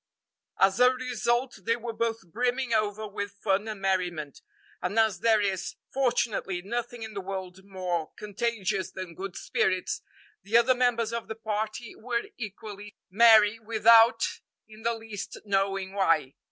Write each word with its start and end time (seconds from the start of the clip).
As 0.59 0.79
a 0.79 0.89
result, 0.91 1.59
they 1.65 1.75
were 1.75 1.93
both 1.93 2.25
brimming 2.31 2.73
over 2.73 3.07
with 3.07 3.37
fun 3.43 3.67
and 3.67 3.79
merriment; 3.81 4.41
and 4.81 4.97
as 4.97 5.19
there 5.19 5.39
is, 5.39 5.75
fortunately, 5.93 6.63
nothing 6.63 7.03
in 7.03 7.13
the 7.13 7.21
world 7.21 7.63
more 7.63 8.11
contagious 8.17 8.89
than 8.89 9.13
good 9.13 9.35
spirits, 9.35 10.01
the 10.41 10.57
other 10.57 10.73
members 10.73 11.13
of 11.13 11.27
the 11.27 11.35
party 11.35 11.93
were 11.95 12.23
equally 12.39 12.95
merry 13.11 13.59
without 13.59 14.25
in 14.67 14.81
the 14.81 14.95
least 14.95 15.37
knowing 15.45 15.93
why. 15.93 16.33